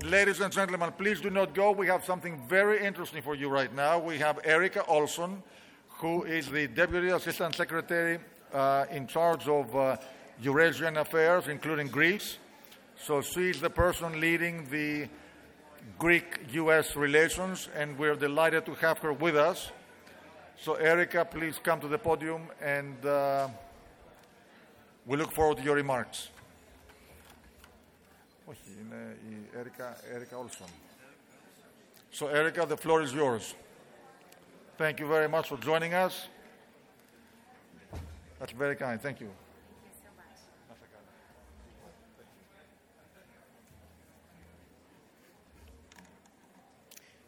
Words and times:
And 0.00 0.12
ladies 0.12 0.38
and 0.38 0.52
gentlemen, 0.52 0.92
please 0.96 1.20
do 1.20 1.28
not 1.28 1.54
go. 1.54 1.72
We 1.72 1.88
have 1.88 2.04
something 2.04 2.40
very 2.46 2.86
interesting 2.86 3.20
for 3.20 3.34
you 3.34 3.48
right 3.48 3.74
now. 3.74 3.98
We 3.98 4.16
have 4.18 4.38
Erika 4.44 4.86
Olson, 4.86 5.42
who 5.88 6.22
is 6.22 6.48
the 6.48 6.68
Deputy 6.68 7.08
Assistant 7.08 7.56
Secretary 7.56 8.20
uh, 8.54 8.84
in 8.92 9.08
charge 9.08 9.48
of 9.48 9.74
uh, 9.74 9.96
Eurasian 10.40 10.98
affairs, 10.98 11.48
including 11.48 11.88
Greece. 11.88 12.38
So 12.96 13.20
she's 13.22 13.60
the 13.60 13.70
person 13.70 14.20
leading 14.20 14.70
the 14.70 15.08
Greek 15.98 16.42
US 16.52 16.94
relations, 16.94 17.68
and 17.74 17.98
we're 17.98 18.14
delighted 18.14 18.66
to 18.66 18.74
have 18.74 18.98
her 18.98 19.12
with 19.12 19.34
us. 19.34 19.72
So, 20.60 20.74
Erika, 20.74 21.24
please 21.24 21.58
come 21.60 21.80
to 21.80 21.88
the 21.88 21.98
podium, 21.98 22.42
and 22.62 23.04
uh, 23.04 23.48
we 25.06 25.16
look 25.16 25.32
forward 25.32 25.56
to 25.56 25.64
your 25.64 25.74
remarks. 25.74 26.28
Όχι, 28.47 28.77
είναι 28.81 29.17
η 29.29 29.49
Erica, 29.57 29.95
Erica 30.15 30.37
Olson. 30.37 30.69
So, 32.11 32.27
Erica, 32.27 32.65
the 32.65 32.77
floor 32.77 33.01
is 33.01 33.13
yours. 33.13 33.55
Thank 34.77 34.99
you 34.99 35.07
very 35.07 35.27
much 35.27 35.47
for 35.47 35.57
joining 35.57 35.93
us. 35.93 36.27
That's 38.39 38.51
very 38.51 38.75
kind. 38.75 39.01
Thank 39.01 39.19
you. 39.21 39.29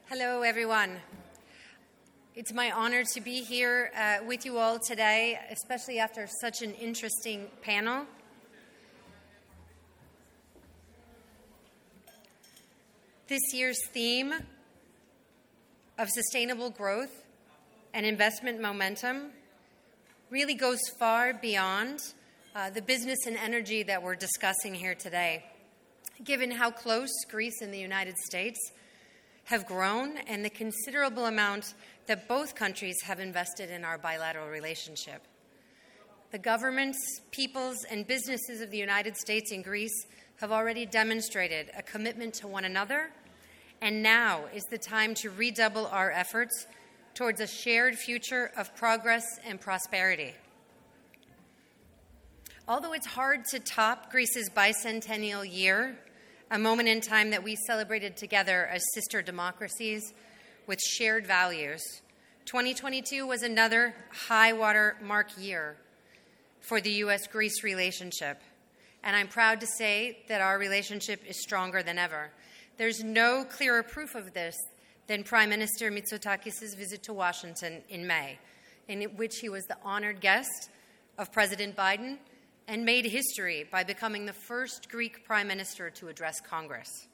Hello, 0.10 0.44
everyone. 0.44 1.02
It's 2.36 2.54
my 2.54 2.72
honor 2.72 3.04
to 3.14 3.22
be 3.22 3.42
here 3.42 3.92
uh, 3.98 4.24
with 4.26 4.46
you 4.46 4.58
all 4.58 4.78
today, 4.78 5.40
especially 5.50 6.00
after 6.00 6.28
such 6.42 6.62
an 6.62 6.74
interesting 6.74 7.48
panel. 7.62 8.06
This 13.31 13.55
year's 13.55 13.79
theme 13.93 14.35
of 15.97 16.09
sustainable 16.09 16.69
growth 16.69 17.13
and 17.95 18.05
investment 18.05 18.61
momentum 18.61 19.31
really 20.31 20.55
goes 20.55 20.81
far 20.99 21.33
beyond 21.33 22.01
uh, 22.57 22.71
the 22.71 22.83
business 22.83 23.29
and 23.29 23.37
energy 23.37 23.85
that 23.85 24.03
we're 24.03 24.17
discussing 24.17 24.75
here 24.75 24.97
today. 24.97 25.45
Given 26.25 26.51
how 26.51 26.73
close 26.73 27.09
Greece 27.31 27.61
and 27.63 27.73
the 27.73 27.79
United 27.79 28.17
States 28.19 28.59
have 29.45 29.65
grown 29.65 30.17
and 30.27 30.45
the 30.45 30.51
considerable 30.51 31.27
amount 31.27 31.75
that 32.09 32.27
both 32.27 32.57
countries 32.57 32.97
have 33.05 33.21
invested 33.21 33.71
in 33.71 33.85
our 33.85 33.97
bilateral 33.97 34.49
relationship. 34.49 35.23
The 36.33 36.39
governments, 36.39 36.99
peoples, 37.31 37.85
and 37.89 38.09
businesses 38.09 38.61
of 38.61 38.73
the 38.73 38.79
United 38.79 39.17
States 39.17 39.53
and 39.53 39.63
Greece 39.63 40.05
have 40.41 40.51
already 40.51 40.85
demonstrated 40.85 41.71
a 41.77 41.83
commitment 41.83 42.35
to 42.35 42.49
one 42.49 42.65
another, 42.65 43.11
and 43.81 44.03
now 44.03 44.45
is 44.55 44.65
the 44.65 44.79
time 44.79 45.15
to 45.15 45.31
redouble 45.31 45.87
our 45.87 46.11
efforts 46.11 46.67
towards 47.15 47.41
a 47.41 47.47
shared 47.47 47.97
future 47.97 48.51
of 48.57 48.75
progress 48.77 49.25
and 49.45 49.61
prosperity. 49.61 50.35
Although 52.69 52.93
it's 52.93 53.07
hard 53.07 53.45
to 53.47 53.59
top 53.59 54.13
Greece's 54.13 54.49
bicentennial 54.49 55.51
year, 55.51 55.99
a 56.51 56.59
moment 56.59 56.89
in 56.89 57.01
time 57.01 57.31
that 57.31 57.43
we 57.43 57.57
celebrated 57.67 58.17
together 58.17 58.67
as 58.67 58.83
sister 58.95 59.23
democracies 59.23 60.13
with 60.67 60.81
shared 60.81 61.27
values, 61.27 61.83
2022 62.45 63.27
was 63.27 63.43
another 63.43 63.95
high 64.29 64.53
water 64.53 64.97
mark 65.03 65.29
year 65.39 65.77
for 66.61 66.81
the 66.81 66.91
U.S. 66.93 67.27
Greece 67.27 67.65
relationship. 67.65 68.41
And 69.03 69.17
I'm 69.17 69.29
proud 69.29 69.61
to 69.61 69.67
say 69.67 70.19
that 70.29 70.41
our 70.41 70.59
relationship 70.59 71.23
is 71.27 71.41
stronger 71.41 71.83
than 71.83 71.99
ever. 71.99 72.31
There's 72.77 73.05
no 73.05 73.45
clearer 73.45 73.83
proof 73.83 74.15
of 74.15 74.33
this 74.33 74.57
than 75.07 75.25
Prime 75.25 75.51
Minister 75.51 75.91
Mitsotakis' 75.91 76.77
visit 76.77 77.03
to 77.05 77.13
Washington 77.13 77.83
in 77.89 78.07
May, 78.07 78.39
in 78.89 79.03
which 79.17 79.39
he 79.41 79.49
was 79.49 79.65
the 79.67 79.77
honored 79.85 80.21
guest 80.21 80.71
of 81.19 81.33
President 81.33 81.77
Biden 81.77 82.19
and 82.69 82.85
made 82.85 83.05
history 83.05 83.67
by 83.71 83.83
becoming 83.83 84.27
the 84.27 84.33
first 84.33 84.89
Greek 84.89 85.25
Prime 85.25 85.49
Minister 85.49 85.91
to 85.91 86.09
address 86.09 86.41
Congress. 86.41 87.09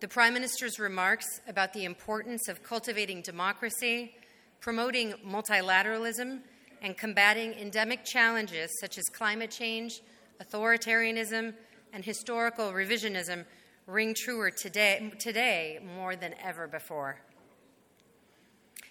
The 0.00 0.08
Prime 0.08 0.32
Minister's 0.32 0.78
remarks 0.78 1.26
about 1.46 1.72
the 1.72 1.84
importance 1.84 2.48
of 2.48 2.62
cultivating 2.62 3.20
democracy, 3.20 4.14
promoting 4.60 5.12
multilateralism, 5.26 6.40
and 6.80 6.96
combating 6.96 7.52
endemic 7.54 8.04
challenges 8.04 8.70
such 8.80 8.96
as 8.96 9.04
climate 9.12 9.50
change, 9.50 10.00
authoritarianism, 10.42 11.52
and 11.92 12.04
historical 12.04 12.72
revisionism 12.72 13.44
ring 13.88 14.14
truer 14.14 14.50
today, 14.50 15.10
today 15.18 15.80
more 15.96 16.14
than 16.14 16.34
ever 16.44 16.68
before. 16.68 17.18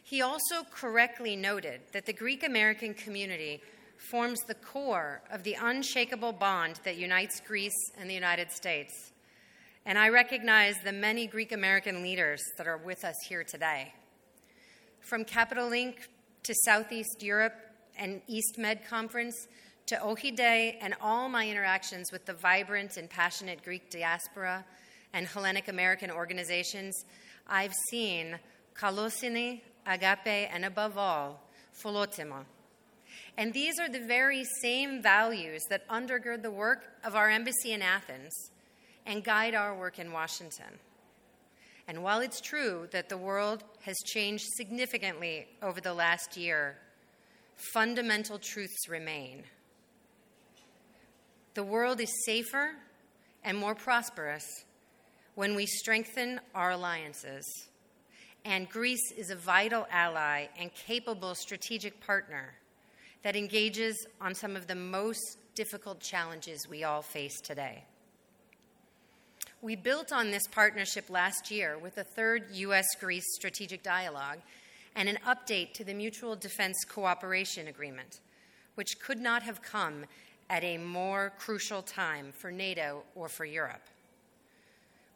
He 0.03 0.21
also 0.21 0.63
correctly 0.71 1.35
noted 1.35 1.81
that 1.93 2.07
the 2.07 2.13
Greek 2.13 2.43
American 2.43 2.95
community 2.95 3.61
forms 4.09 4.39
the 4.47 4.55
core 4.55 5.21
of 5.31 5.43
the 5.43 5.55
unshakable 5.61 6.33
bond 6.33 6.79
that 6.83 6.97
unites 6.97 7.39
Greece 7.41 7.77
and 7.99 8.09
the 8.09 8.13
United 8.13 8.51
States. 8.51 9.11
And 9.85 9.99
I 9.99 10.09
recognize 10.09 10.75
the 10.83 10.91
many 10.91 11.27
Greek 11.27 11.51
American 11.51 12.01
leaders 12.01 12.41
that 12.57 12.67
are 12.67 12.77
with 12.77 13.05
us 13.05 13.15
here 13.29 13.43
today. 13.43 13.93
From 15.01 15.23
Capital 15.23 15.69
Link 15.69 16.09
to 16.43 16.55
Southeast 16.65 17.21
Europe 17.21 17.55
and 17.99 18.21
East 18.27 18.57
Med 18.57 18.83
Conference 18.87 19.47
to 19.85 19.95
Ohide 19.97 20.77
and 20.81 20.95
all 21.01 21.29
my 21.29 21.47
interactions 21.47 22.11
with 22.11 22.25
the 22.25 22.33
vibrant 22.33 22.97
and 22.97 23.09
passionate 23.09 23.63
Greek 23.63 23.89
diaspora 23.91 24.65
and 25.13 25.27
Hellenic 25.27 25.67
American 25.67 26.11
organizations, 26.11 27.05
I've 27.47 27.73
seen 27.89 28.39
kalosini, 28.75 29.61
agape, 29.85 30.49
and 30.53 30.65
above 30.65 30.97
all, 30.97 31.41
philotimo. 31.81 32.45
And 33.37 33.53
these 33.53 33.79
are 33.79 33.89
the 33.89 33.99
very 33.99 34.43
same 34.61 35.01
values 35.01 35.63
that 35.69 35.87
undergird 35.87 36.41
the 36.41 36.51
work 36.51 36.85
of 37.03 37.15
our 37.15 37.29
embassy 37.29 37.71
in 37.71 37.81
Athens 37.81 38.33
and 39.05 39.23
guide 39.23 39.55
our 39.55 39.75
work 39.75 39.99
in 39.99 40.11
Washington. 40.11 40.79
And 41.87 42.03
while 42.03 42.19
it's 42.19 42.41
true 42.41 42.87
that 42.91 43.07
the 43.07 43.17
world 43.17 43.63
has 43.81 43.95
changed 44.05 44.45
significantly 44.55 45.47
over 45.61 45.79
the 45.79 45.93
last 45.93 46.35
year, 46.35 46.77
fundamental 47.73 48.37
truths 48.37 48.89
remain. 48.89 49.43
The 51.53 51.63
world 51.63 52.01
is 52.01 52.11
safer 52.25 52.71
and 53.43 53.57
more 53.57 53.73
prosperous 53.73 54.65
when 55.37 55.53
we 55.53 55.67
strengthen 55.67 56.41
our 56.55 56.71
alliances. 56.71 57.45
And 58.43 58.67
Greece 58.67 59.11
is 59.15 59.29
a 59.29 59.35
vital 59.35 59.85
ally 59.91 60.47
and 60.59 60.73
capable 60.73 61.35
strategic 61.35 62.03
partner 62.03 62.55
that 63.21 63.35
engages 63.35 64.07
on 64.19 64.33
some 64.33 64.55
of 64.55 64.65
the 64.65 64.73
most 64.73 65.37
difficult 65.53 65.99
challenges 65.99 66.67
we 66.67 66.83
all 66.83 67.03
face 67.03 67.39
today. 67.39 67.83
We 69.61 69.75
built 69.75 70.11
on 70.11 70.31
this 70.31 70.47
partnership 70.47 71.07
last 71.07 71.51
year 71.51 71.77
with 71.77 71.99
a 71.99 72.03
third 72.03 72.45
U.S. 72.53 72.87
Greece 72.99 73.35
strategic 73.35 73.83
dialogue 73.83 74.39
and 74.95 75.07
an 75.07 75.19
update 75.27 75.73
to 75.73 75.83
the 75.83 75.93
Mutual 75.93 76.35
Defense 76.35 76.83
Cooperation 76.83 77.67
Agreement, 77.67 78.21
which 78.73 78.99
could 78.99 79.19
not 79.19 79.43
have 79.43 79.61
come 79.61 80.05
at 80.49 80.63
a 80.63 80.79
more 80.79 81.31
crucial 81.37 81.83
time 81.83 82.31
for 82.31 82.49
NATO 82.51 83.03
or 83.13 83.29
for 83.29 83.45
Europe. 83.45 83.83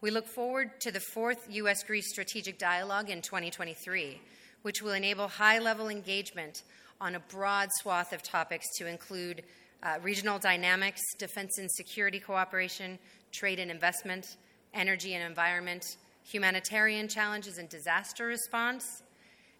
We 0.01 0.09
look 0.09 0.25
forward 0.25 0.81
to 0.81 0.91
the 0.91 0.99
fourth 0.99 1.45
U.S. 1.51 1.83
Greece 1.83 2.09
strategic 2.09 2.57
dialogue 2.57 3.11
in 3.11 3.21
2023, 3.21 4.19
which 4.63 4.81
will 4.81 4.93
enable 4.93 5.27
high 5.27 5.59
level 5.59 5.89
engagement 5.89 6.63
on 6.99 7.13
a 7.13 7.19
broad 7.19 7.69
swath 7.71 8.11
of 8.11 8.23
topics 8.23 8.65
to 8.79 8.87
include 8.87 9.43
uh, 9.83 9.99
regional 10.01 10.39
dynamics, 10.39 10.99
defense 11.19 11.59
and 11.59 11.69
security 11.71 12.19
cooperation, 12.19 12.97
trade 13.31 13.59
and 13.59 13.69
investment, 13.69 14.37
energy 14.73 15.13
and 15.13 15.23
environment, 15.23 15.97
humanitarian 16.23 17.07
challenges 17.07 17.59
and 17.59 17.69
disaster 17.69 18.25
response, 18.25 19.03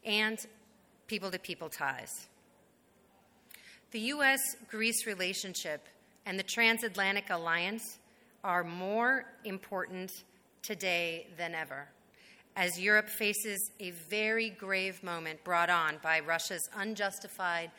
and 0.03 0.47
people 1.05 1.29
to 1.29 1.37
people 1.37 1.69
ties. 1.69 2.29
The 3.91 3.99
U.S. 3.99 4.41
Greece 4.67 5.05
relationship 5.05 5.85
and 6.25 6.39
the 6.39 6.43
transatlantic 6.43 7.29
alliance 7.29 7.99
are 8.43 8.63
more 8.63 9.25
important 9.45 10.23
today 10.61 11.27
than 11.37 11.55
ever 11.55 11.87
as 12.55 12.79
Europe 12.79 13.07
faces 13.07 13.71
a 13.79 13.91
very 13.91 14.49
grave 14.49 15.03
moment 15.03 15.43
brought 15.43 15.69
on 15.69 15.97
by 16.03 16.19
Russia's 16.19 16.67
unjustified 16.75 17.71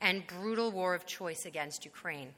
and 0.00 0.26
brutal 0.26 0.70
war 0.70 0.94
of 0.94 1.06
choice 1.06 1.44
against 1.44 1.84
Ukraine. 1.84 2.32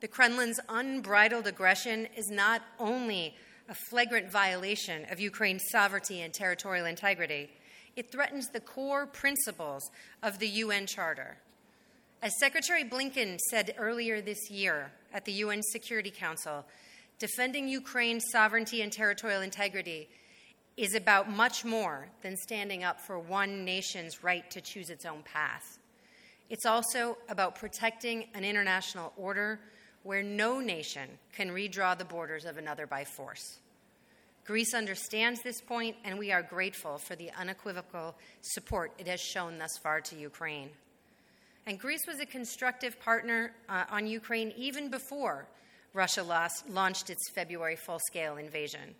The 0.00 0.08
Kremlin's 0.08 0.60
unbridled 0.68 1.46
aggression 1.46 2.06
is 2.16 2.30
not 2.30 2.62
only 2.78 3.34
a 3.68 3.74
flagrant 3.74 4.30
violation 4.30 5.06
of 5.10 5.20
Ukraine's 5.20 5.64
sovereignty 5.70 6.20
and 6.22 6.32
territorial 6.32 6.86
integrity, 6.86 7.50
it 7.96 8.10
threatens 8.10 8.48
the 8.48 8.60
core 8.60 9.06
principles 9.06 9.90
of 10.22 10.38
the 10.38 10.48
UN 10.48 10.86
Charter. 10.86 11.38
As 12.22 12.38
Secretary 12.38 12.84
Blinken 12.84 13.38
said 13.50 13.74
earlier 13.78 14.20
this 14.20 14.50
year 14.50 14.92
at 15.12 15.24
the 15.24 15.32
UN 15.32 15.62
Security 15.62 16.10
Council, 16.10 16.64
defending 17.20 17.68
Ukraine's 17.68 18.24
sovereignty 18.32 18.80
and 18.80 18.90
territorial 18.90 19.42
integrity 19.42 20.08
is 20.76 20.94
about 20.94 21.30
much 21.30 21.64
more 21.64 22.08
than 22.22 22.34
standing 22.36 22.82
up 22.82 22.98
for 22.98 23.18
one 23.18 23.64
nation's 23.64 24.24
right 24.24 24.50
to 24.50 24.60
choose 24.60 24.88
its 24.88 25.04
own 25.04 25.22
path. 25.22 25.78
It's 26.48 26.64
also 26.64 27.18
about 27.28 27.54
protecting 27.54 28.24
an 28.34 28.44
international 28.44 29.12
order 29.16 29.60
where 30.02 30.22
no 30.22 30.60
nation 30.60 31.08
can 31.34 31.50
redraw 31.50 31.96
the 31.96 32.06
borders 32.06 32.46
of 32.46 32.56
another 32.56 32.86
by 32.86 33.04
force. 33.04 33.58
Greece 34.46 34.72
understands 34.72 35.42
this 35.42 35.60
point, 35.60 35.94
and 36.02 36.18
we 36.18 36.32
are 36.32 36.42
grateful 36.42 36.96
for 36.96 37.14
the 37.14 37.30
unequivocal 37.38 38.16
support 38.40 38.92
it 38.98 39.06
has 39.06 39.20
shown 39.20 39.58
thus 39.58 39.76
far 39.76 40.00
to 40.00 40.16
Ukraine. 40.16 40.70
And 41.66 41.78
Greece 41.78 42.06
was 42.08 42.18
a 42.18 42.26
constructive 42.26 42.98
partner 42.98 43.52
uh, 43.68 43.84
on 43.90 44.06
Ukraine 44.06 44.52
even 44.56 44.88
before 44.90 45.46
Russia 45.92 46.22
launched 46.68 47.10
its 47.10 47.30
February 47.30 47.76
full 47.76 47.98
scale 47.98 48.36
invasion, 48.36 48.94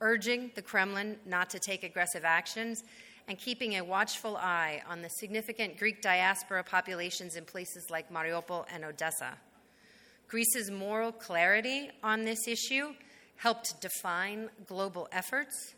urging 0.00 0.50
the 0.54 0.62
Kremlin 0.62 1.16
not 1.26 1.50
to 1.50 1.58
take 1.58 1.82
aggressive 1.82 2.24
actions 2.24 2.82
and 3.28 3.38
keeping 3.38 3.74
a 3.74 3.84
watchful 3.84 4.36
eye 4.36 4.82
on 4.88 5.02
the 5.02 5.08
significant 5.08 5.78
Greek 5.78 6.00
diaspora 6.00 6.62
populations 6.62 7.36
in 7.36 7.44
places 7.44 7.86
like 7.90 8.12
Mariupol 8.12 8.66
and 8.72 8.84
Odessa. 8.84 9.32
Greece's 10.28 10.70
moral 10.70 11.12
clarity 11.12 11.90
on 12.02 12.24
this 12.24 12.46
issue 12.46 12.94
helped 13.36 13.80
define 13.80 14.48
global 14.66 15.08
efforts, 15.12 15.74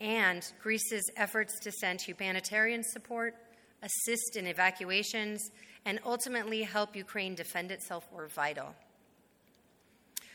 and 0.00 0.52
Greece's 0.62 1.10
efforts 1.16 1.58
to 1.60 1.72
send 1.72 2.00
humanitarian 2.00 2.82
support, 2.82 3.34
assist 3.82 4.36
in 4.36 4.46
evacuations, 4.46 5.50
and 5.84 6.00
ultimately 6.04 6.62
help 6.62 6.96
Ukraine 6.96 7.34
defend 7.34 7.70
itself 7.70 8.06
were 8.12 8.26
vital. 8.28 8.74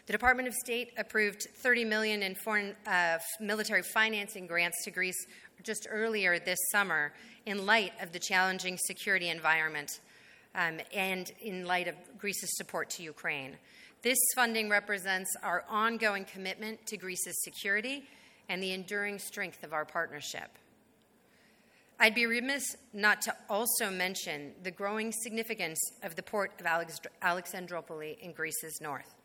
The 0.07 0.13
Department 0.13 0.47
of 0.47 0.53
State 0.55 0.93
approved 0.97 1.47
30 1.57 1.85
million 1.85 2.23
in 2.23 2.35
foreign 2.35 2.75
uh, 2.87 3.19
military 3.39 3.83
financing 3.83 4.47
grants 4.47 4.83
to 4.85 4.91
Greece 4.91 5.27
just 5.63 5.87
earlier 5.89 6.39
this 6.39 6.57
summer 6.71 7.13
in 7.45 7.65
light 7.65 7.93
of 8.01 8.11
the 8.11 8.19
challenging 8.19 8.77
security 8.77 9.29
environment 9.29 9.99
um, 10.55 10.79
and 10.93 11.31
in 11.41 11.65
light 11.65 11.87
of 11.87 11.95
Greece's 12.17 12.57
support 12.57 12.89
to 12.91 13.03
Ukraine. 13.03 13.57
This 14.01 14.17
funding 14.35 14.69
represents 14.69 15.29
our 15.43 15.63
ongoing 15.69 16.25
commitment 16.25 16.83
to 16.87 16.97
Greece's 16.97 17.43
security 17.43 18.03
and 18.49 18.61
the 18.61 18.71
enduring 18.71 19.19
strength 19.19 19.63
of 19.63 19.71
our 19.71 19.85
partnership. 19.85 20.57
I'd 21.99 22.15
be 22.15 22.25
remiss 22.25 22.75
not 22.93 23.21
to 23.21 23.35
also 23.47 23.91
mention 23.91 24.53
the 24.63 24.71
growing 24.71 25.11
significance 25.11 25.79
of 26.01 26.15
the 26.15 26.23
port 26.23 26.59
of 26.59 26.65
Alexandroupoli 26.65 28.19
in 28.19 28.33
Greece's 28.33 28.81
north. 28.81 29.20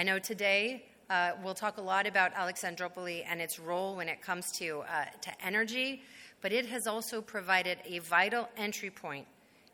I 0.00 0.02
know 0.02 0.18
today 0.18 0.82
uh, 1.10 1.32
we'll 1.44 1.52
talk 1.52 1.76
a 1.76 1.82
lot 1.82 2.06
about 2.06 2.32
Alexandroupoli 2.32 3.22
and 3.28 3.38
its 3.38 3.58
role 3.58 3.96
when 3.96 4.08
it 4.08 4.22
comes 4.22 4.50
to, 4.52 4.78
uh, 4.90 5.04
to 5.20 5.46
energy, 5.46 6.00
but 6.40 6.54
it 6.54 6.64
has 6.64 6.86
also 6.86 7.20
provided 7.20 7.76
a 7.84 7.98
vital 7.98 8.48
entry 8.56 8.88
point 8.88 9.26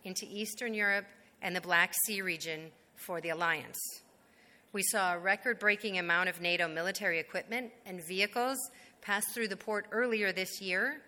into 0.03 0.27
Eastern 0.29 0.75
Europe 0.75 1.05
and 1.43 1.55
the 1.55 1.61
Black 1.61 1.95
Sea 2.05 2.23
region 2.23 2.73
for 2.97 3.21
the 3.21 3.29
alliance. 3.29 3.79
We 4.73 4.83
saw 4.83 5.15
a 5.15 5.19
record 5.21 5.61
breaking 5.61 5.97
amount 5.97 6.29
of 6.29 6.41
NATO 6.41 6.67
military 6.67 7.21
equipment 7.21 7.71
and 7.87 8.05
vehicles 8.05 8.59
pass 9.03 9.25
through 9.33 9.47
the 9.47 9.57
port 9.57 9.87
earlier 9.93 10.33
this 10.33 10.61
year 10.61 11.03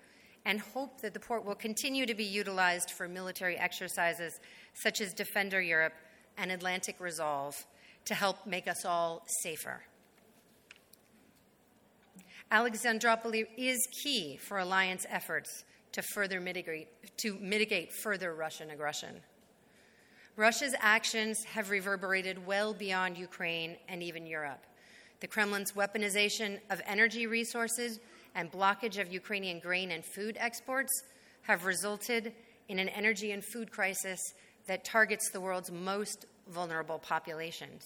and 0.45 0.61
hope 0.61 1.01
that 1.01 1.13
the 1.13 1.19
port 1.19 1.45
will 1.45 1.57
continue 1.57 2.07
to 2.07 2.15
be 2.15 2.23
utilized 2.23 2.93
for 2.93 3.09
military 3.09 3.57
exercises 3.57 4.39
such 4.75 5.01
as 5.01 5.13
Defender 5.13 5.61
Europe 5.61 5.95
and 6.37 6.53
Atlantic 6.53 7.01
Resolve 7.01 7.67
to 8.09 8.15
help 8.15 8.47
make 8.47 8.67
us 8.67 8.85
all 8.85 9.23
safer. 9.43 9.83
Alexandroupoli 12.51 13.47
is 13.59 13.87
key 14.03 14.39
for 14.39 14.59
alliance 14.59 15.05
efforts 15.11 15.65
to 15.93 16.03
further 16.15 16.41
mitigate, 16.41 16.89
to 17.19 17.35
mitigate 17.39 17.93
further 17.93 18.35
Russian 18.35 18.71
aggression. 18.71 19.21
Russia's 20.37 20.75
actions 20.81 21.45
have 21.45 21.69
reverberated 21.69 22.47
well 22.47 22.73
beyond 22.73 23.19
Ukraine 23.19 23.77
and 23.89 24.03
even 24.03 24.27
Europe. 24.27 24.65
The 25.21 25.27
Kremlin's 25.27 25.73
weaponization 25.73 26.61
of 26.71 26.81
energy 26.87 27.27
resources 27.27 28.01
and 28.35 28.51
blockage 28.51 28.99
of 28.99 29.13
Ukrainian 29.13 29.59
grain 29.59 29.91
and 29.91 30.03
food 30.05 30.39
exports 30.41 30.93
have 31.43 31.67
resulted 31.67 32.33
in 32.69 32.79
an 32.79 32.89
energy 32.89 33.33
and 33.33 33.45
food 33.45 33.71
crisis 33.71 34.21
that 34.67 34.85
targets 34.85 35.31
the 35.31 35.41
world's 35.41 35.71
most 35.71 36.27
vulnerable 36.49 36.99
populations. 36.99 37.83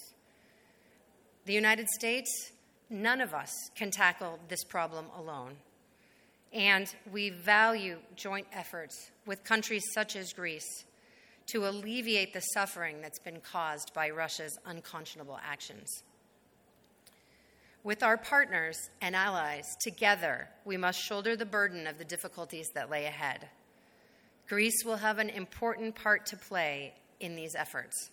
The 1.44 1.53
United 1.53 1.88
States, 1.88 2.53
none 2.88 3.20
of 3.20 3.35
us 3.35 3.50
can 3.75 3.91
tackle 3.91 4.38
this 4.49 4.64
problem 4.64 5.06
alone. 5.17 5.56
And 6.53 6.93
we 7.11 7.31
value 7.31 7.99
joint 8.14 8.47
efforts 8.53 9.11
with 9.26 9.43
countries 9.43 9.85
such 9.94 10.17
as 10.17 10.32
Greece 10.32 10.85
to 11.47 11.67
alleviate 11.67 12.32
the 12.32 12.41
suffering 12.41 13.00
that's 13.00 13.19
been 13.19 13.41
caused 13.41 13.93
by 13.94 14.11
Russia's 14.11 14.59
unconscionable 14.67 15.38
actions. 15.43 16.03
With 17.85 18.05
our 18.05 18.17
partners 18.17 18.91
and 19.00 19.17
allies, 19.17 19.64
together, 19.81 20.49
we 20.64 20.76
must 20.76 21.00
shoulder 21.00 21.35
the 21.35 21.44
burden 21.44 21.88
of 21.88 21.99
the 21.99 22.05
difficulties 22.05 22.69
that 22.75 22.91
lay 22.91 23.06
ahead. 23.06 23.49
Greece 24.47 24.85
will 24.85 24.99
have 24.99 25.19
an 25.19 25.31
important 25.31 25.97
part 25.97 26.26
to 26.26 26.37
play 26.37 26.94
in 27.19 27.35
these 27.35 27.56
efforts. 27.56 28.11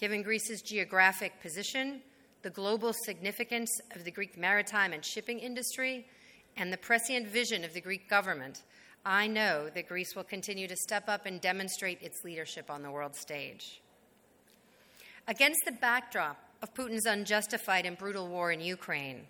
Given 0.00 0.22
Greece's 0.22 0.62
geographic 0.62 1.42
position, 1.42 2.00
the 2.40 2.48
global 2.48 2.94
significance 3.04 3.68
of 3.94 4.04
the 4.04 4.10
Greek 4.10 4.38
maritime 4.38 4.94
and 4.94 5.04
shipping 5.04 5.38
industry, 5.38 6.06
and 6.56 6.72
the 6.72 6.78
prescient 6.78 7.28
vision 7.28 7.64
of 7.64 7.74
the 7.74 7.82
Greek 7.82 8.08
government, 8.08 8.62
I 9.04 9.26
know 9.26 9.68
that 9.74 9.88
Greece 9.88 10.16
will 10.16 10.24
continue 10.24 10.66
to 10.68 10.76
step 10.76 11.06
up 11.06 11.26
and 11.26 11.38
demonstrate 11.38 12.00
its 12.00 12.24
leadership 12.24 12.70
on 12.70 12.82
the 12.82 12.90
world 12.90 13.14
stage. 13.14 13.82
Against 15.28 15.60
the 15.66 15.72
backdrop 15.72 16.38
of 16.62 16.72
Putin's 16.72 17.04
unjustified 17.04 17.84
and 17.84 17.98
brutal 17.98 18.26
war 18.26 18.52
in 18.52 18.60
Ukraine, 18.62 19.26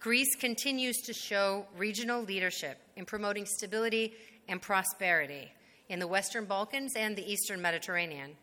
Greece 0.00 0.36
continues 0.36 0.98
to 0.98 1.14
show 1.14 1.64
regional 1.78 2.22
leadership 2.22 2.76
in 2.96 3.06
promoting 3.06 3.46
stability 3.46 4.12
and 4.48 4.60
prosperity 4.60 5.50
in 5.88 5.98
the 5.98 6.06
Western 6.06 6.44
Balkans 6.44 6.92
and 6.94 7.16
the 7.16 7.32
Eastern 7.32 7.62
Mediterranean. 7.62 8.36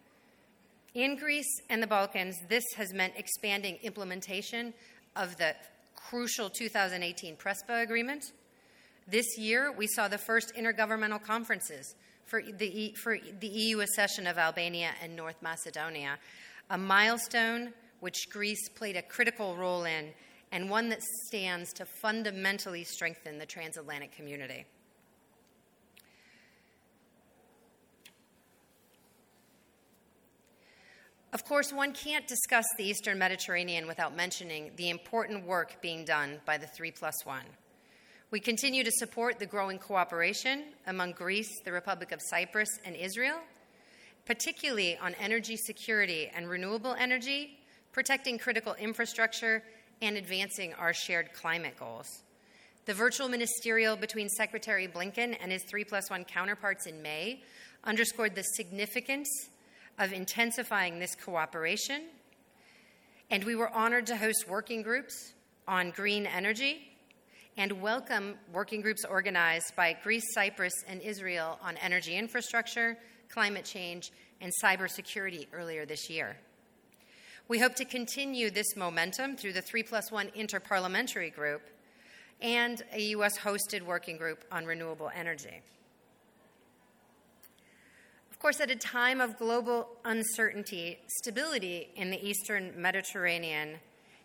In 0.96 1.18
Greece 1.18 1.60
and 1.70 1.84
the 1.84 1.88
Balkans, 1.88 2.38
this 2.48 2.64
has 2.78 2.94
meant 2.94 3.16
expanding 3.18 3.78
implementation 3.84 4.74
of 5.18 5.36
the 5.36 5.54
crucial 5.94 6.50
2018 6.50 7.36
PRESPA 7.36 7.84
agreement. 7.84 8.32
This 9.06 9.38
year, 9.38 9.74
we 9.74 9.88
saw 9.88 10.08
the 10.08 10.18
first 10.18 10.54
intergovernmental 10.56 11.22
conferences 11.22 11.96
for 12.24 12.42
the, 12.42 12.96
for 13.04 13.18
the 13.42 13.48
EU 13.48 13.82
accession 13.82 14.26
of 14.26 14.38
Albania 14.38 14.92
and 15.04 15.18
North 15.18 15.42
Macedonia, 15.42 16.18
a 16.70 16.78
milestone 16.78 17.74
which 18.00 18.30
Greece 18.32 18.70
played 18.70 18.96
a 18.96 19.02
critical 19.02 19.58
role 19.58 19.84
in 19.84 20.14
and 20.54 20.70
one 20.70 20.88
that 20.88 21.04
stands 21.28 21.74
to 21.74 21.86
fundamentally 21.86 22.86
strengthen 22.86 23.38
the 23.38 23.46
transatlantic 23.46 24.14
community. 24.14 24.66
Of 31.36 31.44
course, 31.44 31.74
one 31.74 31.92
can't 31.92 32.26
discuss 32.26 32.64
the 32.78 32.86
Eastern 32.86 33.20
Mediterranean 33.20 33.88
without 33.88 34.16
mentioning 34.16 34.72
the 34.78 34.90
important 34.90 35.46
work 35.46 35.82
being 35.82 36.06
done 36.06 36.40
by 36.46 36.58
the 36.58 36.66
3 36.66 36.92
plus 36.92 37.26
1. 37.26 37.42
We 38.32 38.40
continue 38.40 38.86
to 38.86 38.92
support 38.92 39.38
the 39.38 39.46
growing 39.46 39.78
cooperation 39.78 40.64
among 40.88 41.12
Greece, 41.12 41.52
the 41.66 41.74
Republic 41.74 42.14
of 42.14 42.22
Cyprus, 42.22 42.80
and 42.86 42.96
Israel, 42.96 43.36
particularly 44.24 44.98
on 44.98 45.14
energy 45.16 45.58
security 45.58 46.32
and 46.34 46.48
renewable 46.48 46.96
energy, 46.98 47.60
protecting 47.92 48.40
critical 48.40 48.74
infrastructure, 48.76 49.62
and 50.02 50.16
advancing 50.16 50.74
our 50.76 50.94
shared 50.94 51.34
climate 51.34 51.76
goals. 51.78 52.24
The 52.86 52.94
virtual 52.94 53.28
ministerial 53.28 53.98
between 53.98 54.30
Secretary 54.30 54.88
Blinken 54.88 55.36
and 55.42 55.52
his 55.52 55.66
3 55.66 55.84
plus 55.84 56.10
1 56.10 56.24
counterparts 56.24 56.86
in 56.86 57.02
May 57.02 57.44
underscored 57.84 58.36
the 58.36 58.44
significance 58.44 59.50
of 59.98 60.14
intensifying 60.14 61.00
this 61.00 61.16
cooperation. 61.16 62.04
And 63.30 63.44
we 63.44 63.56
were 63.56 63.70
honored 63.70 64.08
to 64.08 64.18
host 64.18 64.46
working 64.48 64.82
groups 64.82 65.34
on 65.68 65.92
green 65.92 66.26
energy 66.26 66.92
and 67.58 67.82
welcome 67.82 68.36
working 68.52 68.82
groups 68.82 69.06
organized 69.06 69.76
by 69.76 69.98
Greece, 70.04 70.34
Cyprus, 70.34 70.74
and 70.88 71.02
Israel 71.02 71.58
on 71.64 71.78
energy 71.78 72.16
infrastructure, 72.16 72.98
climate 73.30 73.64
change, 73.64 74.12
and 74.42 74.52
cybersecurity 74.64 75.48
earlier 75.54 75.86
this 75.86 76.10
year. 76.10 76.38
We 77.48 77.60
hope 77.60 77.76
to 77.76 77.86
continue 77.86 78.50
this 78.50 78.76
momentum 78.76 79.38
through 79.38 79.54
the 79.54 79.62
3 79.62 79.84
plus 79.84 80.12
1 80.12 80.32
interparliamentary 80.38 81.34
group 81.34 81.62
and 82.42 82.82
a 82.92 83.02
U.S. 83.02 83.38
hosted 83.38 83.84
working 83.84 84.18
group 84.18 84.44
on 84.52 84.66
renewable 84.66 85.10
energy 85.16 85.62
course, 88.46 88.62
at 88.62 88.70
a 88.70 88.76
time 88.76 89.22
of 89.22 89.40
global 89.40 89.88
uncertainty, 90.06 91.00
stability 91.08 91.90
in 91.96 92.12
the 92.12 92.24
Eastern 92.24 92.72
Mediterranean 92.80 93.80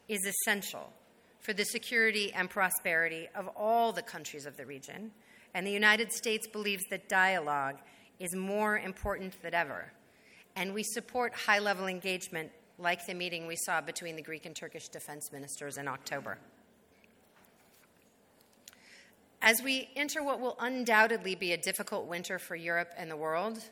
is 0.08 0.20
essential 0.26 0.92
for 1.38 1.54
the 1.54 1.64
security 1.64 2.30
and 2.34 2.50
prosperity 2.50 3.30
of 3.34 3.48
all 3.56 3.92
the 3.92 4.02
countries 4.02 4.44
of 4.44 4.58
the 4.58 4.66
region, 4.66 5.10
and 5.54 5.66
the 5.66 5.70
United 5.70 6.12
States 6.12 6.46
believes 6.46 6.82
that 6.90 7.08
dialogue 7.08 7.76
is 8.18 8.36
more 8.36 8.78
important 8.78 9.40
than 9.40 9.54
ever. 9.54 9.90
And 10.54 10.74
we 10.74 10.82
support 10.82 11.32
high 11.32 11.58
level 11.58 11.86
engagement 11.86 12.50
like 12.78 13.06
the 13.06 13.14
meeting 13.14 13.46
we 13.46 13.56
saw 13.56 13.80
between 13.80 14.16
the 14.16 14.22
Greek 14.22 14.44
and 14.44 14.54
Turkish 14.54 14.88
defense 14.88 15.32
ministers 15.32 15.78
in 15.78 15.88
October. 15.88 16.36
As 19.40 19.62
we 19.62 19.88
enter 19.96 20.22
what 20.22 20.40
will 20.40 20.58
undoubtedly 20.60 21.36
be 21.36 21.54
a 21.54 21.56
difficult 21.56 22.04
winter 22.04 22.38
for 22.38 22.54
Europe 22.54 22.90
and 22.98 23.10
the 23.10 23.16
world, 23.16 23.62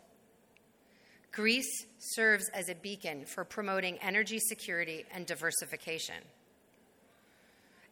Greece 1.33 1.87
serves 1.99 2.49
as 2.55 2.69
a 2.69 2.75
beacon 2.75 3.25
for 3.25 3.45
promoting 3.45 3.99
energy 3.99 4.39
security 4.39 5.05
and 5.13 5.27
diversification. 5.27 6.17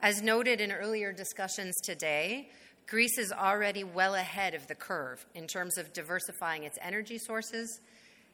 As 0.00 0.22
noted 0.22 0.60
in 0.60 0.72
earlier 0.72 1.12
discussions 1.12 1.74
today, 1.82 2.50
Greece 2.86 3.18
is 3.18 3.32
already 3.32 3.82
well 3.82 4.14
ahead 4.14 4.54
of 4.54 4.66
the 4.68 4.74
curve 4.74 5.24
in 5.34 5.46
terms 5.46 5.78
of 5.78 5.92
diversifying 5.92 6.64
its 6.64 6.78
energy 6.80 7.18
sources 7.18 7.80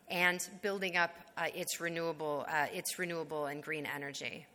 and 0.09 0.47
building 0.61 0.97
up 0.97 1.15
uh, 1.37 1.47
its, 1.55 1.81
renewable, 1.81 2.45
uh, 2.49 2.67
its 2.73 2.99
renewable 2.99 3.47
and 3.47 3.63
green 3.63 3.87
energy. 3.87 4.47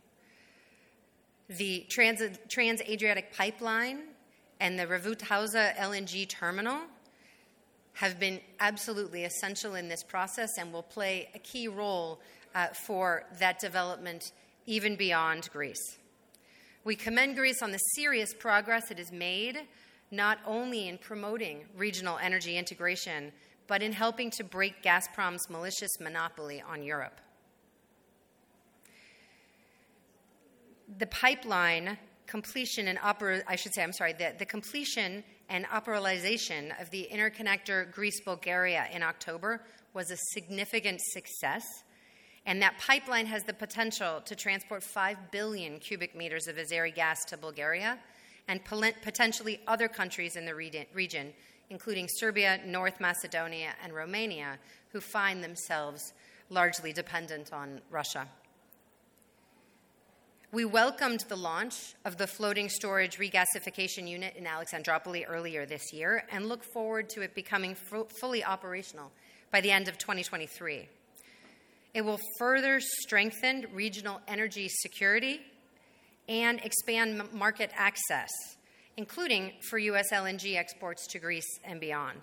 The 1.48 1.86
Trans, 1.88 2.20
Trans-Adriatic 2.48 3.34
Pipeline 3.34 4.00
and 4.60 4.78
the 4.78 4.86
Revithousa 4.86 5.74
LNG 5.76 6.28
terminal 6.28 6.80
have 7.98 8.20
been 8.20 8.40
absolutely 8.60 9.24
essential 9.24 9.74
in 9.74 9.88
this 9.88 10.04
process 10.04 10.50
and 10.56 10.72
will 10.72 10.84
play 10.84 11.28
a 11.34 11.38
key 11.40 11.66
role 11.66 12.20
uh, 12.54 12.68
for 12.86 13.24
that 13.40 13.58
development 13.58 14.30
even 14.66 14.94
beyond 14.94 15.50
Greece. 15.52 15.98
We 16.84 16.94
commend 16.94 17.34
Greece 17.34 17.60
on 17.60 17.72
the 17.72 17.78
serious 17.96 18.32
progress 18.32 18.92
it 18.92 18.98
has 18.98 19.10
made, 19.10 19.58
not 20.12 20.38
only 20.46 20.86
in 20.86 20.98
promoting 20.98 21.64
regional 21.76 22.18
energy 22.18 22.56
integration, 22.56 23.32
but 23.66 23.82
in 23.82 23.90
helping 23.90 24.30
to 24.30 24.44
break 24.44 24.80
Gazprom's 24.80 25.50
malicious 25.50 25.90
monopoly 26.00 26.62
on 26.62 26.84
Europe. 26.84 27.20
The 30.98 31.06
pipeline 31.06 31.98
completion 32.28 32.86
and 32.86 32.98
oper- 33.00 33.42
I 33.48 33.56
should 33.56 33.74
say, 33.74 33.82
I'm 33.82 33.92
sorry, 33.92 34.12
the, 34.12 34.34
the 34.38 34.46
completion 34.46 35.24
and 35.48 35.64
operationalization 35.66 36.80
of 36.80 36.90
the 36.90 37.08
interconnector 37.12 37.90
Greece 37.92 38.20
Bulgaria 38.20 38.86
in 38.92 39.02
October 39.02 39.62
was 39.94 40.10
a 40.10 40.16
significant 40.32 41.00
success. 41.00 41.64
And 42.46 42.62
that 42.62 42.78
pipeline 42.78 43.26
has 43.26 43.44
the 43.44 43.52
potential 43.52 44.22
to 44.24 44.34
transport 44.34 44.82
5 44.82 45.30
billion 45.30 45.78
cubic 45.78 46.14
meters 46.14 46.46
of 46.48 46.56
Azeri 46.56 46.94
gas 46.94 47.24
to 47.26 47.36
Bulgaria 47.36 47.98
and 48.46 48.64
potentially 48.64 49.60
other 49.66 49.88
countries 49.88 50.36
in 50.36 50.46
the 50.46 50.54
region, 50.54 51.32
including 51.68 52.06
Serbia, 52.08 52.60
North 52.64 53.00
Macedonia, 53.00 53.74
and 53.82 53.92
Romania, 53.92 54.58
who 54.92 55.00
find 55.00 55.44
themselves 55.44 56.14
largely 56.48 56.94
dependent 56.94 57.52
on 57.52 57.82
Russia. 57.90 58.26
We 60.50 60.64
welcomed 60.64 61.26
the 61.28 61.36
launch 61.36 61.94
of 62.06 62.16
the 62.16 62.26
floating 62.26 62.70
storage 62.70 63.18
regasification 63.18 64.08
unit 64.08 64.34
in 64.34 64.44
Alexandroupoli 64.44 65.26
earlier 65.28 65.66
this 65.66 65.92
year 65.92 66.24
and 66.32 66.48
look 66.48 66.64
forward 66.64 67.10
to 67.10 67.20
it 67.20 67.34
becoming 67.34 67.76
fully 68.18 68.42
operational 68.42 69.12
by 69.52 69.60
the 69.60 69.70
end 69.70 69.88
of 69.88 69.98
2023. 69.98 70.88
It 71.92 72.00
will 72.00 72.18
further 72.38 72.80
strengthen 72.80 73.66
regional 73.74 74.22
energy 74.26 74.68
security 74.70 75.42
and 76.30 76.60
expand 76.60 77.22
market 77.30 77.70
access, 77.74 78.30
including 78.96 79.52
for 79.68 79.76
U.S. 79.76 80.10
LNG 80.10 80.56
exports 80.56 81.06
to 81.08 81.18
Greece 81.18 81.60
and 81.62 81.78
beyond. 81.78 82.20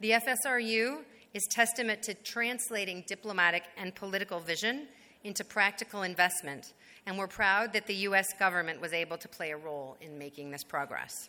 The 0.00 0.10
FSRU 0.10 1.02
is 1.34 1.46
testament 1.52 2.02
to 2.02 2.14
translating 2.14 3.04
diplomatic 3.06 3.62
and 3.76 3.94
political 3.94 4.40
vision 4.40 4.88
into 5.24 5.44
practical 5.44 6.02
investment 6.02 6.72
and 7.06 7.18
we're 7.18 7.26
proud 7.26 7.72
that 7.72 7.86
the 7.86 7.94
U.S. 7.94 8.28
government 8.38 8.80
was 8.80 8.92
able 8.92 9.18
to 9.18 9.28
play 9.28 9.50
a 9.50 9.56
role 9.56 9.96
in 10.00 10.18
making 10.18 10.50
this 10.50 10.64
progress. 10.64 11.28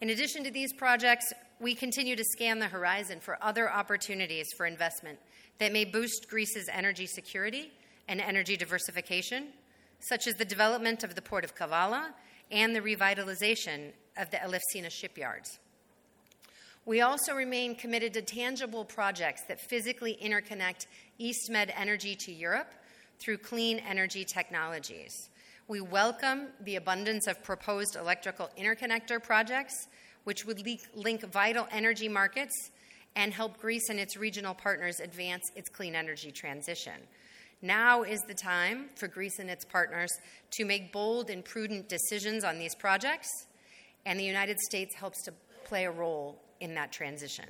In 0.00 0.10
addition 0.10 0.44
to 0.44 0.50
these 0.50 0.72
projects, 0.72 1.32
we 1.60 1.74
continue 1.74 2.16
to 2.16 2.24
scan 2.24 2.58
the 2.58 2.66
horizon 2.66 3.20
for 3.20 3.38
other 3.42 3.70
opportunities 3.70 4.48
for 4.56 4.66
investment 4.66 5.18
that 5.58 5.72
may 5.72 5.84
boost 5.84 6.26
Greece's 6.28 6.68
energy 6.72 7.06
security 7.06 7.70
and 8.08 8.20
energy 8.20 8.56
diversification, 8.56 9.48
such 10.00 10.26
as 10.26 10.34
the 10.34 10.44
development 10.44 11.04
of 11.04 11.14
the 11.14 11.22
port 11.22 11.44
of 11.44 11.54
Kavala 11.54 12.08
and 12.50 12.74
the 12.74 12.80
revitalization 12.80 13.92
of 14.16 14.30
the 14.30 14.38
Elefsina 14.38 14.90
shipyards. 14.90 15.58
We 16.84 17.00
also 17.00 17.34
remain 17.34 17.76
committed 17.76 18.12
to 18.14 18.22
tangible 18.22 18.84
projects 18.84 19.42
that 19.46 19.60
physically 19.60 20.18
interconnect 20.20 20.86
EastMed 21.20 21.70
energy 21.76 22.16
to 22.16 22.32
Europe 22.32 22.72
through 23.22 23.38
clean 23.38 23.78
energy 23.78 24.24
technologies. 24.24 25.30
We 25.68 25.80
welcome 25.80 26.48
the 26.60 26.76
abundance 26.76 27.26
of 27.26 27.42
proposed 27.42 27.96
electrical 27.96 28.50
interconnector 28.58 29.22
projects, 29.22 29.86
which 30.24 30.44
would 30.44 30.66
link 30.94 31.24
vital 31.32 31.68
energy 31.70 32.08
markets 32.08 32.70
and 33.14 33.32
help 33.32 33.58
Greece 33.58 33.88
and 33.88 34.00
its 34.00 34.16
regional 34.16 34.54
partners 34.54 34.98
advance 35.00 35.42
its 35.54 35.68
clean 35.68 35.94
energy 35.94 36.32
transition. 36.32 36.94
Now 37.60 38.02
is 38.02 38.20
the 38.22 38.34
time 38.34 38.86
for 38.96 39.06
Greece 39.06 39.38
and 39.38 39.48
its 39.48 39.64
partners 39.64 40.10
to 40.52 40.64
make 40.64 40.92
bold 40.92 41.30
and 41.30 41.44
prudent 41.44 41.88
decisions 41.88 42.42
on 42.42 42.58
these 42.58 42.74
projects, 42.74 43.28
and 44.04 44.18
the 44.18 44.24
United 44.24 44.58
States 44.58 44.94
helps 44.96 45.22
to 45.24 45.32
play 45.64 45.84
a 45.84 45.90
role 45.90 46.42
in 46.60 46.74
that 46.74 46.90
transition. 46.90 47.46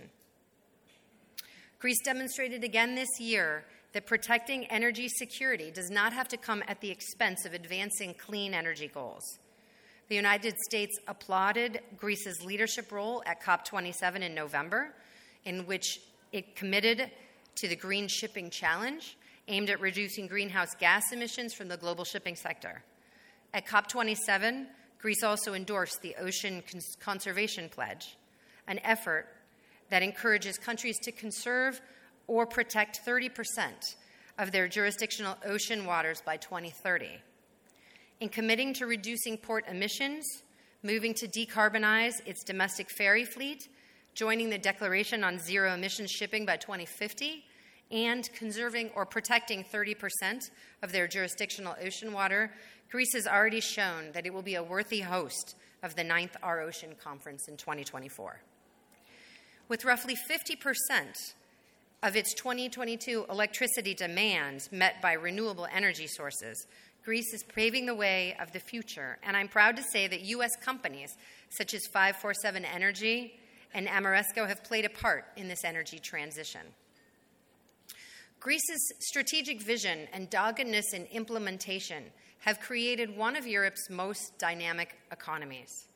Greece 1.79 2.01
demonstrated 2.05 2.63
again 2.63 2.95
this 2.95 3.09
year 3.19 3.65
that 3.93 4.07
protecting 4.07 4.65
energy 4.67 5.09
security 5.09 5.71
does 5.71 5.91
not 5.91 6.13
have 6.13 6.29
to 6.29 6.37
come 6.37 6.63
at 6.67 6.81
the 6.81 6.91
expense 6.91 7.45
of 7.45 7.53
advancing 7.53 8.15
clean 8.15 8.55
energy 8.55 8.89
goals. 8.93 9.39
The 10.09 10.17
United 10.17 10.55
States 10.69 10.99
applauded 11.07 11.81
Greece's 11.97 12.45
leadership 12.45 12.91
role 12.91 13.23
at 13.27 13.43
COP27 13.43 14.21
in 14.21 14.35
November, 14.35 14.95
in 15.45 15.67
which 15.67 16.01
it 16.33 16.57
committed 16.57 17.11
to 17.57 17.69
the 17.69 17.77
Green 17.77 18.09
Shipping 18.09 18.51
Challenge, 18.51 19.17
aimed 19.49 19.71
at 19.71 19.81
reducing 19.81 20.27
greenhouse 20.27 20.75
gas 20.79 21.13
emissions 21.13 21.55
from 21.55 21.69
the 21.69 21.77
global 21.77 22.05
shipping 22.05 22.37
sector. 22.37 22.83
At 23.55 23.67
COP27, 23.67 24.67
Greece 24.99 25.23
also 25.23 25.53
endorsed 25.53 26.01
the 26.01 26.15
Ocean 26.17 26.63
Conservation 27.01 27.69
Pledge, 27.69 28.17
an 28.67 28.79
effort 28.85 29.27
that 29.91 30.03
encourages 30.03 30.57
countries 30.59 30.99
to 31.01 31.13
conserve 31.13 31.81
or 32.27 32.47
protect 32.47 33.01
30% 33.07 33.97
of 34.39 34.53
their 34.53 34.69
jurisdictional 34.69 35.37
ocean 35.45 35.85
waters 35.85 36.23
by 36.25 36.37
2030. 36.37 37.19
In 38.21 38.29
committing 38.29 38.73
to 38.75 38.87
reducing 38.87 39.37
port 39.37 39.65
emissions, 39.69 40.25
moving 40.83 41.15
to 41.15 41.29
decarbonize 41.29 42.15
its 42.27 42.45
domestic 42.45 42.91
ferry 42.91 43.25
fleet, 43.25 43.69
joining 44.15 44.51
the 44.51 44.59
Declaration 44.59 45.25
on 45.25 45.39
Zero 45.39 45.75
Emission 45.75 46.07
Shipping 46.07 46.47
by 46.47 46.57
2050, 46.57 47.45
and 47.91 48.33
conserving 48.33 48.91
or 48.95 49.05
protecting 49.05 49.65
30% 49.65 50.51
of 50.83 50.93
their 50.93 51.07
jurisdictional 51.07 51.77
ocean 51.85 52.13
water, 52.13 52.53
Greece 52.91 53.13
has 53.15 53.27
already 53.27 53.61
shown 53.61 54.13
that 54.13 54.27
it 54.27 54.33
will 54.33 54.43
be 54.43 54.55
a 54.55 54.63
worthy 54.63 55.01
host 55.01 55.55
of 55.83 55.95
the 55.95 56.05
ninth 56.05 56.37
Our 56.43 56.61
Ocean 56.61 56.95
Conference 57.03 57.49
in 57.49 57.57
2024. 57.57 58.41
With 59.69 59.85
roughly 59.85 60.17
50% 60.17 61.35
of 62.03 62.17
its 62.17 62.35
2022 62.35 63.27
electricity 63.31 63.95
demand 63.95 64.69
met 64.73 65.01
by 65.01 65.13
renewable 65.13 65.69
energy 65.73 66.07
sources, 66.07 66.67
Greece 67.05 67.33
is 67.33 67.43
paving 67.43 67.87
the 67.87 67.95
way 67.95 68.37
of 68.41 68.53
the 68.53 68.61
future. 68.61 69.19
And 69.23 69.37
I'm 69.37 69.49
proud 69.49 69.77
to 69.77 69.83
say 69.93 70.07
that 70.07 70.23
U.S. 70.23 70.57
companies 70.61 71.17
such 71.51 71.75
as 71.75 71.87
547 71.93 72.65
Energy 72.65 73.35
and 73.75 73.89
Ameresco 73.89 74.47
have 74.47 74.63
played 74.63 74.85
a 74.85 74.91
part 74.91 75.25
in 75.37 75.49
this 75.49 75.65
energy 75.65 75.99
transition. 75.99 76.61
Greece's 78.39 78.93
strategic 79.01 79.63
vision 79.63 80.09
and 80.13 80.29
doggedness 80.29 80.93
in 80.93 81.07
implementation 81.07 82.05
have 82.41 82.59
created 82.59 83.17
one 83.17 83.37
of 83.37 83.47
Europe's 83.47 83.89
most 83.89 84.37
dynamic 84.39 84.97
economies. 85.13 85.87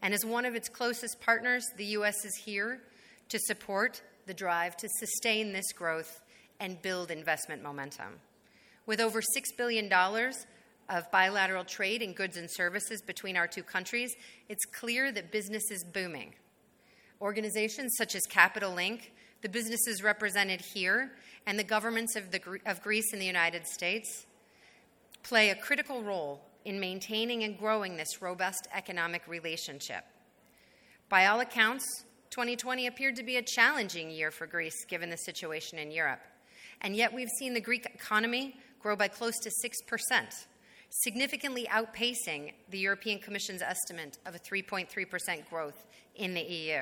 And 0.00 0.14
as 0.14 0.24
one 0.24 0.46
of 0.46 0.54
its 0.54 0.68
closest 0.68 1.20
partners, 1.20 1.64
the 1.76 1.84
U.S. 1.86 2.24
is 2.24 2.34
here 2.36 2.80
to 3.28 3.38
support 3.38 4.02
the 4.26 4.34
drive 4.34 4.76
to 4.78 4.88
sustain 4.98 5.52
this 5.52 5.72
growth 5.72 6.20
and 6.60 6.80
build 6.82 7.10
investment 7.10 7.62
momentum. 7.62 8.20
With 8.86 9.00
over 9.00 9.20
$6 9.20 9.24
billion 9.56 9.92
of 10.88 11.10
bilateral 11.10 11.64
trade 11.64 12.02
in 12.02 12.12
goods 12.12 12.36
and 12.36 12.48
services 12.50 13.02
between 13.02 13.36
our 13.36 13.46
two 13.46 13.62
countries, 13.62 14.14
it's 14.48 14.64
clear 14.66 15.12
that 15.12 15.32
business 15.32 15.70
is 15.70 15.84
booming. 15.84 16.34
Organizations 17.20 17.94
such 17.96 18.14
as 18.14 18.22
Capital 18.28 18.72
Link, 18.72 19.12
the 19.42 19.48
businesses 19.48 20.02
represented 20.02 20.60
here, 20.74 21.12
and 21.46 21.58
the 21.58 21.64
governments 21.64 22.16
of, 22.16 22.30
the, 22.30 22.40
of 22.66 22.82
Greece 22.82 23.12
and 23.12 23.20
the 23.20 23.26
United 23.26 23.66
States 23.66 24.26
play 25.22 25.50
a 25.50 25.54
critical 25.54 26.02
role 26.02 26.40
in 26.64 26.78
maintaining 26.78 27.42
and 27.44 27.58
growing 27.58 27.96
this 27.96 28.22
robust 28.22 28.68
economic 28.72 29.26
relationship. 29.26 30.04
By 31.08 31.26
all 31.26 31.40
accounts, 31.40 32.04
2020 32.32 32.86
appeared 32.86 33.14
to 33.14 33.22
be 33.22 33.36
a 33.36 33.42
challenging 33.42 34.10
year 34.10 34.30
for 34.30 34.46
Greece 34.46 34.86
given 34.86 35.10
the 35.10 35.18
situation 35.18 35.78
in 35.78 35.90
Europe. 35.90 36.22
And 36.80 36.96
yet 36.96 37.12
we've 37.12 37.28
seen 37.38 37.52
the 37.52 37.60
Greek 37.60 37.84
economy 37.84 38.56
grow 38.80 38.96
by 38.96 39.08
close 39.08 39.38
to 39.40 39.50
6%, 39.50 40.46
significantly 40.88 41.68
outpacing 41.70 42.54
the 42.70 42.78
European 42.78 43.18
Commission's 43.18 43.60
estimate 43.60 44.16
of 44.24 44.34
a 44.34 44.38
3.3% 44.38 44.88
growth 45.50 45.84
in 46.16 46.32
the 46.32 46.40
EU. 46.40 46.80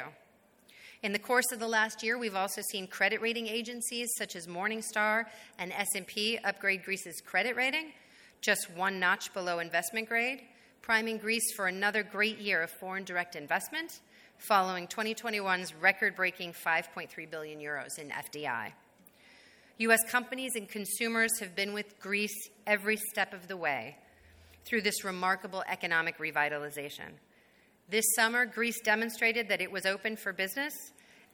In 1.02 1.12
the 1.12 1.18
course 1.18 1.50
of 1.50 1.58
the 1.58 1.66
last 1.66 2.04
year, 2.04 2.16
we've 2.16 2.36
also 2.36 2.62
seen 2.70 2.86
credit 2.86 3.20
rating 3.20 3.48
agencies 3.48 4.08
such 4.16 4.36
as 4.36 4.46
Morningstar 4.46 5.24
and 5.58 5.72
S&P 5.72 6.38
upgrade 6.44 6.84
Greece's 6.84 7.20
credit 7.20 7.56
rating, 7.56 7.86
just 8.40 8.70
one 8.70 9.00
notch 9.00 9.34
below 9.34 9.58
investment 9.58 10.08
grade, 10.08 10.42
priming 10.80 11.18
Greece 11.18 11.52
for 11.56 11.66
another 11.66 12.04
great 12.04 12.38
year 12.38 12.62
of 12.62 12.70
foreign 12.70 13.02
direct 13.02 13.34
investment 13.34 13.98
following 14.40 14.86
2021's 14.86 15.74
record-breaking 15.74 16.54
5.3 16.54 17.30
billion 17.30 17.60
euros 17.60 17.98
in 17.98 18.08
FDI. 18.08 18.72
US 19.78 20.00
companies 20.10 20.52
and 20.56 20.66
consumers 20.66 21.38
have 21.40 21.54
been 21.54 21.74
with 21.74 22.00
Greece 22.00 22.48
every 22.66 22.96
step 22.96 23.34
of 23.34 23.48
the 23.48 23.56
way 23.56 23.98
through 24.64 24.80
this 24.80 25.04
remarkable 25.04 25.62
economic 25.68 26.16
revitalization. 26.18 27.10
This 27.90 28.04
summer, 28.16 28.46
Greece 28.46 28.80
demonstrated 28.82 29.48
that 29.48 29.60
it 29.60 29.70
was 29.70 29.84
open 29.84 30.16
for 30.16 30.32
business, 30.32 30.72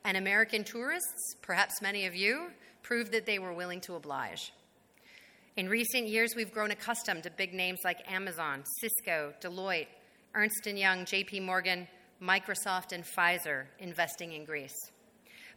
and 0.04 0.16
American 0.16 0.64
tourists, 0.64 1.36
perhaps 1.42 1.80
many 1.80 2.06
of 2.06 2.14
you, 2.16 2.48
proved 2.82 3.12
that 3.12 3.24
they 3.24 3.38
were 3.38 3.52
willing 3.52 3.80
to 3.82 3.94
oblige. 3.94 4.52
In 5.56 5.68
recent 5.68 6.08
years, 6.08 6.34
we've 6.34 6.52
grown 6.52 6.72
accustomed 6.72 7.22
to 7.22 7.30
big 7.30 7.54
names 7.54 7.78
like 7.84 8.10
Amazon, 8.10 8.64
Cisco, 8.80 9.32
Deloitte, 9.40 9.86
Ernst 10.34 10.66
& 10.66 10.66
Young, 10.66 11.04
JP 11.04 11.44
Morgan, 11.44 11.88
Microsoft, 12.22 12.92
and 12.92 13.04
Pfizer 13.04 13.64
investing 13.78 14.32
in 14.32 14.44
Greece. 14.44 14.90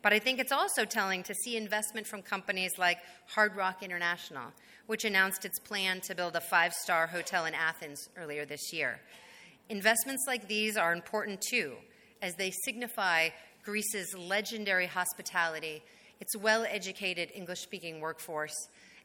But 0.01 0.13
I 0.13 0.19
think 0.19 0.39
it's 0.39 0.51
also 0.51 0.85
telling 0.85 1.23
to 1.23 1.33
see 1.33 1.57
investment 1.57 2.07
from 2.07 2.21
companies 2.21 2.77
like 2.77 2.99
Hard 3.27 3.55
Rock 3.55 3.83
International, 3.83 4.53
which 4.87 5.03
announced 5.03 5.43
its 5.43 5.59
plan 5.59 5.99
to 6.01 6.15
build 6.15 6.35
a 6.35 6.41
five 6.41 6.73
star 6.73 7.07
hotel 7.07 7.45
in 7.45 7.53
Athens 7.53 8.09
earlier 8.17 8.45
this 8.45 8.71
year. 8.71 8.99
Investments 9.67 10.23
like 10.27 10.47
these 10.47 10.77
are 10.77 10.93
important 10.93 11.41
too, 11.41 11.73
as 12.21 12.35
they 12.35 12.51
signify 12.63 13.29
Greece's 13.63 14.15
legendary 14.17 14.87
hospitality, 14.87 15.83
its 16.19 16.35
well 16.35 16.65
educated 16.67 17.29
English 17.35 17.59
speaking 17.59 17.99
workforce, 17.99 18.55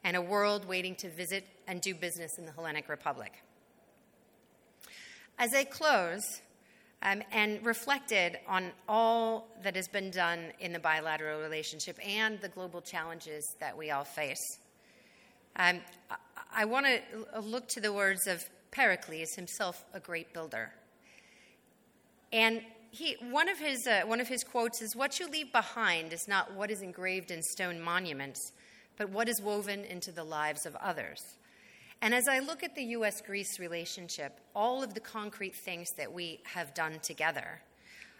and 0.03 0.15
a 0.15 0.21
world 0.21 0.65
waiting 0.65 0.95
to 0.95 1.09
visit 1.09 1.45
and 1.67 1.81
do 1.81 1.93
business 1.93 2.31
in 2.37 2.45
the 2.45 2.51
Hellenic 2.51 2.87
Republic. 2.87 3.33
As 5.37 5.53
I 5.53 5.65
close, 5.65 6.23
um, 7.01 7.21
and 7.31 7.63
reflected 7.65 8.39
on 8.47 8.71
all 8.87 9.47
that 9.63 9.75
has 9.75 9.87
been 9.87 10.11
done 10.11 10.51
in 10.59 10.73
the 10.73 10.79
bilateral 10.79 11.41
relationship 11.41 11.97
and 12.05 12.39
the 12.41 12.49
global 12.49 12.81
challenges 12.81 13.55
that 13.59 13.77
we 13.77 13.91
all 13.91 14.03
face. 14.03 14.59
Um, 15.57 15.81
I, 16.53 16.65
want 16.65 16.85
to 16.85 17.39
look 17.39 17.67
to 17.69 17.81
the 17.81 17.93
words 17.93 18.27
of 18.27 18.43
Pericles, 18.71 19.35
himself 19.35 19.85
a 19.93 19.99
great 19.99 20.33
builder. 20.33 20.73
And 22.33 22.61
he, 22.91 23.15
one, 23.29 23.47
of 23.47 23.59
his, 23.59 23.87
uh, 23.87 24.01
one 24.05 24.19
of 24.19 24.27
his 24.27 24.43
quotes 24.43 24.81
is 24.81 24.95
What 24.95 25.19
you 25.19 25.29
leave 25.29 25.51
behind 25.51 26.11
is 26.11 26.27
not 26.27 26.53
what 26.53 26.71
is 26.71 26.81
engraved 26.81 27.31
in 27.31 27.41
stone 27.41 27.79
monuments, 27.79 28.51
but 28.97 29.09
what 29.09 29.29
is 29.29 29.41
woven 29.41 29.85
into 29.85 30.11
the 30.11 30.23
lives 30.23 30.65
of 30.65 30.75
others. 30.77 31.21
And 32.01 32.13
as 32.13 32.27
I 32.27 32.39
look 32.39 32.63
at 32.63 32.75
the 32.75 32.83
US 32.83 33.21
Greece 33.21 33.59
relationship, 33.59 34.39
all 34.55 34.83
of 34.83 34.93
the 34.93 34.99
concrete 34.99 35.55
things 35.65 35.87
that 35.97 36.11
we 36.11 36.41
have 36.43 36.73
done 36.73 36.99
together, 37.01 37.61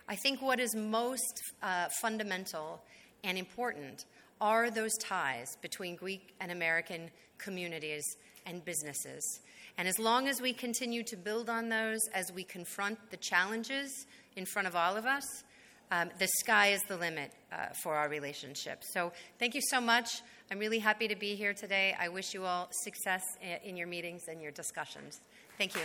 I 0.08 0.16
think 0.16 0.42
what 0.42 0.60
is 0.60 0.76
most 0.76 1.42
uh, 1.64 1.88
fundamental 2.02 2.82
and 3.24 3.38
important 3.38 4.06
are 4.40 4.70
those 4.70 4.96
ties 4.98 5.58
between 5.62 5.96
Greek 5.96 6.36
and 6.40 6.52
American 6.52 7.10
communities 7.38 8.04
and 8.46 8.64
businesses. 8.64 9.40
And 9.78 9.88
as 9.88 10.00
long 10.00 10.28
as 10.28 10.42
we 10.42 10.54
continue 10.54 11.04
to 11.04 11.18
build 11.18 11.50
on 11.50 11.70
those 11.70 12.00
as 12.14 12.32
we 12.32 12.44
confront 12.44 12.98
the 13.12 13.18
challenges 13.18 14.06
in 14.36 14.46
front 14.46 14.68
of 14.68 14.76
all 14.76 14.96
of 14.96 15.06
us, 15.06 15.26
um, 15.92 16.10
the 16.20 16.28
sky 16.40 16.68
is 16.68 16.82
the 16.88 16.98
limit 16.98 17.32
uh, 17.52 17.68
for 17.84 17.96
our 17.96 18.10
relationship. 18.10 18.84
So, 18.94 19.12
thank 19.38 19.54
you 19.54 19.62
so 19.70 19.80
much. 19.80 20.22
I'm 20.52 20.60
really 20.60 20.80
happy 20.80 21.08
to 21.08 21.16
be 21.16 21.34
here 21.36 21.54
today. 21.54 21.96
I 22.00 22.08
wish 22.08 22.34
you 22.34 22.46
all 22.46 22.68
success 22.70 23.38
in 23.64 23.76
your 23.76 23.88
meetings 23.88 24.28
and 24.28 24.42
your 24.42 24.52
discussions. 24.52 25.22
Thank 25.58 25.74
you. 25.76 25.82